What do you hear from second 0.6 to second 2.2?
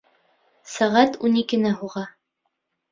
Сәғәт ун икене һуға.